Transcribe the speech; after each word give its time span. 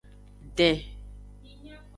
Den. 0.57 0.79